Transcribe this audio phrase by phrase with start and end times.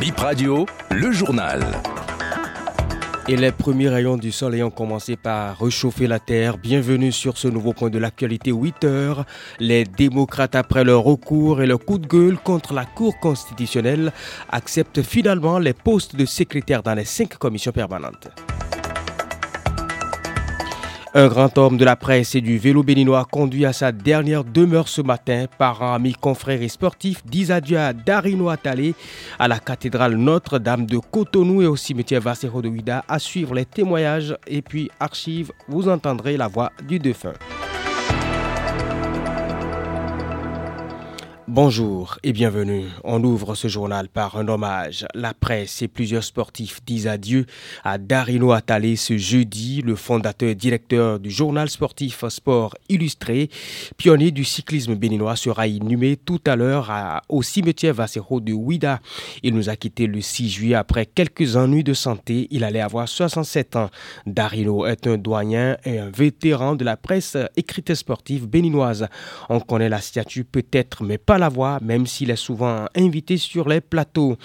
[0.00, 1.64] Bip Radio, le journal.
[3.28, 6.58] Et les premiers rayons du soleil ont commencé par réchauffer la terre.
[6.58, 9.24] Bienvenue sur ce nouveau point de l'actualité 8 heures.
[9.58, 14.12] Les démocrates, après leur recours et leur coup de gueule contre la Cour constitutionnelle,
[14.50, 18.28] acceptent finalement les postes de secrétaire dans les cinq commissions permanentes.
[21.18, 24.86] Un grand homme de la presse et du vélo béninois conduit à sa dernière demeure
[24.86, 25.46] ce matin.
[25.56, 28.92] Parents, amis, confrères et sportifs disent adieu à Darino Atale
[29.38, 33.02] à la cathédrale Notre-Dame de Cotonou et au cimetière Vassero de Ouida.
[33.08, 37.32] À suivre les témoignages et puis archives, vous entendrez la voix du défunt.
[41.48, 42.86] Bonjour et bienvenue.
[43.04, 45.06] On ouvre ce journal par un hommage.
[45.14, 47.46] La presse et plusieurs sportifs disent adieu
[47.84, 53.48] à Darino Atale ce jeudi, le fondateur et directeur du journal sportif Sport Illustré,
[53.96, 56.92] pionnier du cyclisme béninois, sera inhumé tout à l'heure
[57.28, 58.98] au cimetière Vassero de Ouida.
[59.44, 62.48] Il nous a quitté le 6 juillet après quelques ennuis de santé.
[62.50, 63.90] Il allait avoir 67 ans.
[64.26, 69.06] Darino est un doyen et un vétéran de la presse écrite sportive béninoise.
[69.48, 73.68] On connaît la statue peut-être, mais pas la voix, même s'il est souvent invité sur
[73.68, 74.36] les plateaux.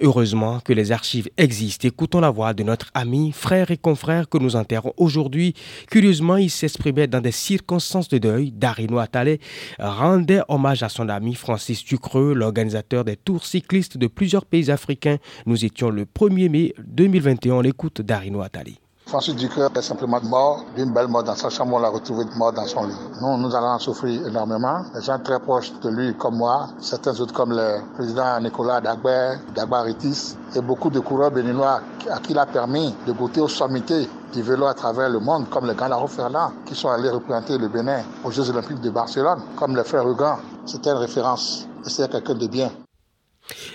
[0.00, 1.88] Heureusement que les archives existent.
[1.88, 5.54] Écoutons la voix de notre ami, frère et confrère que nous enterrons aujourd'hui.
[5.90, 8.52] Curieusement, il s'exprimait dans des circonstances de deuil.
[8.52, 9.38] Darino Atale
[9.78, 15.18] rendait hommage à son ami Francis Ducreux, l'organisateur des tours cyclistes de plusieurs pays africains.
[15.46, 17.54] Nous étions le 1er mai 2021.
[17.54, 18.81] On l'écoute Darino Atale.
[19.12, 21.74] Francis Ducœur est simplement mort d'une belle mort dans sa chambre.
[21.74, 22.94] On l'a retrouvé mort dans son lit.
[23.20, 24.86] Nous, nous allons en souffrir énormément.
[24.94, 29.34] Les gens très proches de lui, comme moi, certains autres comme le président Nicolas Dagber,
[29.54, 33.48] Dagba Ritis, et beaucoup de coureurs béninois à qui il a permis de goûter aux
[33.48, 37.58] sommités du vélo à travers le monde, comme les Gandaro Ferland, qui sont allés représenter
[37.58, 40.38] le Bénin aux Jeux Olympiques de Barcelone, comme le frère Hugan.
[40.64, 41.68] C'était une référence.
[41.82, 42.70] C'est quelqu'un de bien.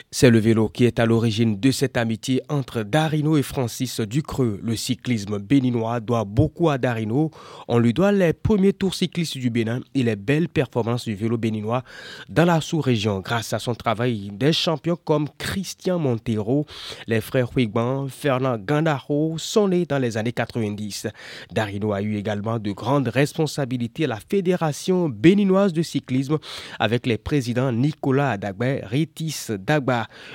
[0.09, 4.57] C'est le vélo qui est à l'origine de cette amitié entre Darino et Francis Ducreux.
[4.63, 7.29] Le cyclisme béninois doit beaucoup à Darino.
[7.67, 11.37] On lui doit les premiers tours cyclistes du Bénin et les belles performances du vélo
[11.37, 11.83] béninois
[12.29, 16.65] dans la sous-région grâce à son travail des champions comme Christian Montero,
[17.07, 21.07] les frères Huigban, Fernand Gandaro sont nés dans les années 90.
[21.51, 26.37] Darino a eu également de grandes responsabilités à la Fédération béninoise de cyclisme
[26.79, 29.47] avec les présidents Nicolas Adagbe, Ritis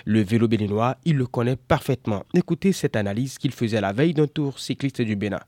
[0.05, 2.25] Le vélo béninois, il le connaît parfaitement.
[2.35, 5.41] Écoutez cette analyse qu'il faisait la veille d'un tour cycliste du Bénin.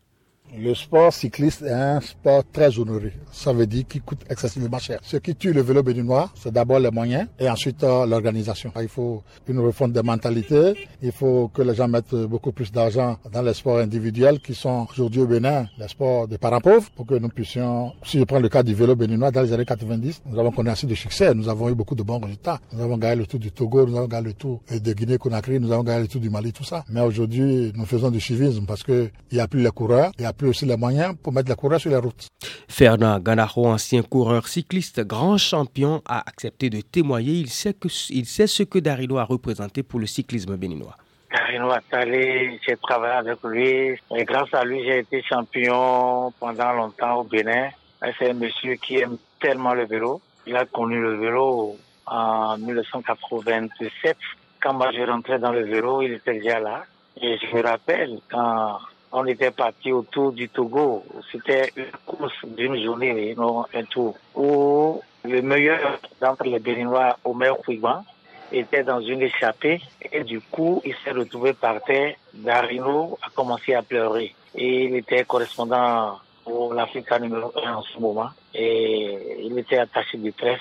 [0.56, 3.12] Le sport cycliste est un sport très honoré.
[3.32, 5.00] Ça veut dire qu'il coûte excessivement cher.
[5.03, 8.72] Ce qui tue le vélo béninois, c'est d'abord les moyens et ensuite euh, l'organisation.
[8.81, 10.75] Il faut une refonte des mentalités.
[11.03, 14.87] Il faut que les gens mettent beaucoup plus d'argent dans les sports individuels qui sont
[14.93, 18.38] aujourd'hui au Bénin, les sports des parents pauvres, pour que nous puissions, si je prends
[18.38, 21.34] le cas du vélo béninois, dans les années 90, nous avons connu assez de succès.
[21.34, 22.60] Nous avons eu beaucoup de bons résultats.
[22.72, 25.72] Nous avons gagné le tour du Togo, nous avons gagné le tour de Guinée-Conakry, nous
[25.72, 26.84] avons gagné le tour du Mali, tout ça.
[26.88, 30.26] Mais aujourd'hui, nous faisons du civisme parce qu'il n'y a plus les coureurs, il n'y
[30.26, 32.28] a plus aussi les moyens pour mettre la coureur sur la route.
[32.69, 37.32] Fernand Ganaro, ancien coureur cycliste, grand champion, a accepté de témoigner.
[37.32, 40.97] Il sait, que, il sait ce que Darino a représenté pour le cyclisme béninois.
[41.31, 47.21] Darino Attalé, j'ai travaillé avec lui et grâce à lui, j'ai été champion pendant longtemps
[47.21, 47.71] au Bénin.
[48.19, 50.21] C'est un monsieur qui aime tellement le vélo.
[50.47, 51.76] Il a connu le vélo
[52.06, 54.16] en 1987.
[54.61, 56.84] Quand moi je rentrais dans le vélo, il était déjà là.
[57.21, 58.78] Et je me rappelle quand
[59.14, 61.04] on était parti autour du Togo.
[61.30, 67.56] C'était une course d'une journée, non un tour, où le meilleur d'entre les Béninois, Omer
[67.64, 68.04] Fouigban,
[68.52, 69.80] était dans une échappée
[70.12, 72.14] et du coup, il s'est retrouvé par terre.
[72.34, 77.98] Darino a commencé à pleurer et il était correspondant pour l'Afrique numéro 1 en ce
[77.98, 80.60] moment et il était attaché de presse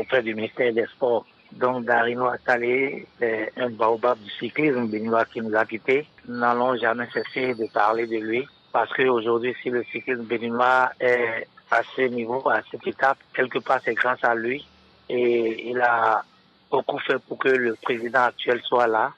[0.00, 1.26] auprès du ministère des Sports.
[1.52, 6.06] Donc Darino Attalé, c'est un baobab du cyclisme béninois qui nous a quittés.
[6.26, 11.46] Nous n'allons jamais cesser de parler de lui parce qu'aujourd'hui, si le cyclisme béninois est
[11.70, 14.66] à ce niveau, à cette étape, quelque part, c'est grâce à lui.
[15.08, 16.24] Et il a
[16.70, 19.12] beaucoup fait pour que le président actuel soit là.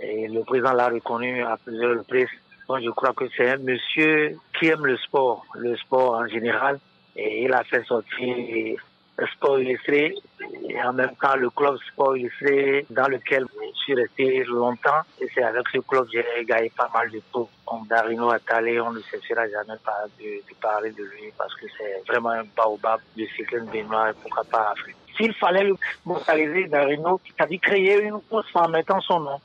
[0.00, 2.28] Et le président l'a reconnu à plusieurs reprises.
[2.68, 6.80] Donc je crois que c'est un monsieur qui aime le sport, le sport en général.
[7.14, 8.76] Et il a fait sortir
[9.18, 10.14] le sport illustré
[10.68, 15.28] et en même temps le club sport illustré dans lequel je suis resté longtemps et
[15.34, 17.50] c'est avec ce club que j'ai gagné pas mal de tours.
[17.70, 19.74] Donc Darino Attalé, on ne cessera jamais
[20.18, 24.44] de, parler de lui parce que c'est vraiment un baobab du cyclisme béninois et pourquoi
[24.44, 24.96] pas Afrique.
[25.16, 25.74] S'il fallait le
[26.04, 29.40] mortaliser, Darino, c'est-à-dire créer une course en mettant son nom.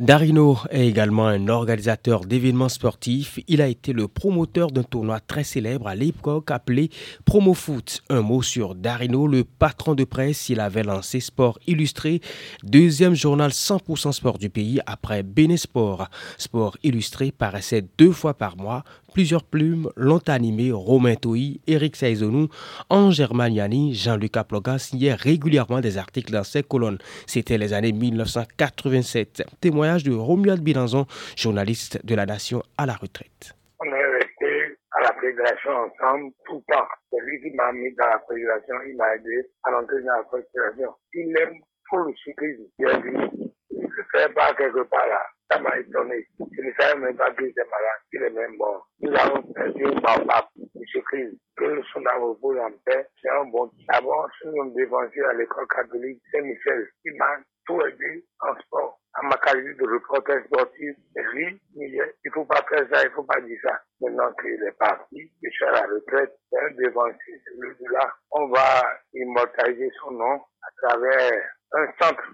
[0.00, 3.38] Darino est également un organisateur d'événements sportifs.
[3.48, 6.88] Il a été le promoteur d'un tournoi très célèbre à l'époque appelé
[7.26, 8.00] Promo Foot.
[8.08, 10.48] Un mot sur Darino, le patron de presse.
[10.48, 12.22] Il avait lancé Sport Illustré,
[12.62, 16.08] deuxième journal 100% sport du pays après Bénésport.
[16.38, 22.48] Sport Illustré paraissait deux fois par mois Plusieurs plumes l'ont animé Romain Toy, Eric Saizonou,
[22.88, 26.98] Ange Germaniani, Jean-Luc Aploga signaient régulièrement des articles dans ces colonnes.
[27.26, 29.42] C'était les années 1987.
[29.60, 33.54] Témoignage de Romuald Bilanzon, journaliste de la Nation à la retraite.
[33.80, 36.86] On est resté à la fédération ensemble tout le temps.
[37.10, 40.24] C'est lui qui m'a mis dans la fédération, il m'a aidé à l'entrée dans la
[40.30, 40.94] fédération.
[41.14, 41.58] Il aime
[41.88, 42.62] pour le cyclisme.
[42.78, 46.26] Il a dit, il ne fait pas quelque part là ça m'a étonné.
[46.38, 48.88] Je ne savais même pas qu'il était malade, qu'il est même mort.
[49.00, 51.02] Nous avons perdu un baobab, M.
[51.06, 53.06] Christ, que son repose en paix.
[53.20, 53.70] C'est un bon.
[53.88, 59.00] D'abord, nous sommes défenseurs à l'école catholique Saint-Michel, qui m'a tout aidé en sport.
[59.14, 63.14] À ma qualité de reporter sportif, lui, il ne faut pas faire ça, il ne
[63.14, 63.80] faut pas dire ça.
[64.00, 68.14] Maintenant qu'il est parti, je suis à la retraite, c'est un défenseur, celui-là.
[68.30, 68.82] On va
[69.14, 71.42] immortaliser son nom à travers
[71.72, 72.32] un centre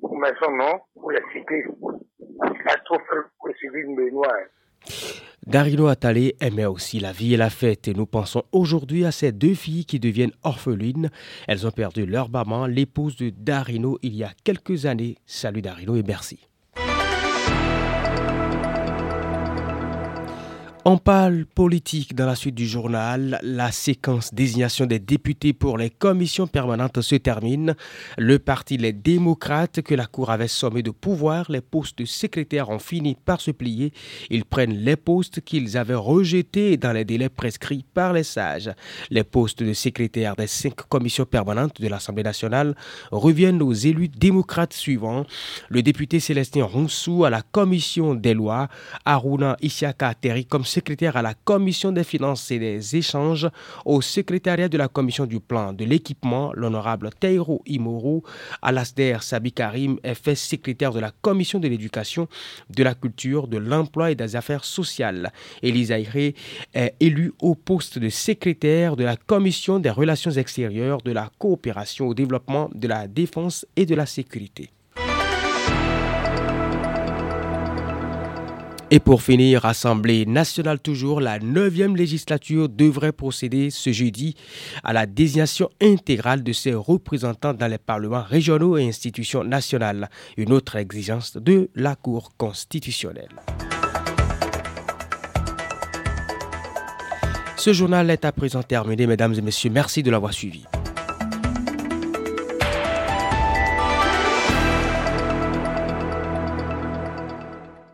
[0.00, 0.80] pour mettre son nom?
[0.94, 1.68] Pour les cyclistes.
[5.46, 9.30] Darino Attalé aimait aussi la vie et la fête et nous pensons aujourd'hui à ces
[9.30, 11.10] deux filles qui deviennent orphelines.
[11.46, 15.16] Elles ont perdu leur maman, l'épouse de Darino, il y a quelques années.
[15.24, 16.48] Salut Darino et merci.
[20.88, 23.40] On parle politique dans la suite du journal.
[23.42, 27.74] La séquence désignation des députés pour les commissions permanentes se termine.
[28.18, 32.70] Le parti Les Démocrates, que la Cour avait sommé de pouvoir, les postes de secrétaire
[32.70, 33.92] ont fini par se plier.
[34.30, 38.70] Ils prennent les postes qu'ils avaient rejetés dans les délais prescrits par les sages.
[39.10, 42.76] Les postes de secrétaire des cinq commissions permanentes de l'Assemblée nationale
[43.10, 45.26] reviennent aux élus démocrates suivants.
[45.68, 48.68] Le député Célestin Ronsou à la commission des lois,
[49.04, 53.48] Aruna Isiaka Terry comme secrétaire à la commission des finances et des échanges,
[53.86, 58.20] au secrétariat de la commission du plan de l'équipement, l'honorable Teiro Imoru,
[58.60, 62.28] Alasder Sabi Karim est fait secrétaire de la commission de l'éducation,
[62.68, 65.32] de la culture, de l'emploi et des affaires sociales.
[65.62, 66.34] Elisa est
[67.00, 72.12] élue au poste de secrétaire de la commission des relations extérieures, de la coopération au
[72.12, 74.68] développement, de la défense et de la sécurité.
[78.92, 84.36] Et pour finir, Assemblée nationale toujours, la neuvième législature devrait procéder ce jeudi
[84.84, 90.52] à la désignation intégrale de ses représentants dans les parlements régionaux et institutions nationales, une
[90.52, 93.34] autre exigence de la Cour constitutionnelle.
[97.56, 99.70] Ce journal est à présent terminé, mesdames et messieurs.
[99.70, 100.64] Merci de l'avoir suivi.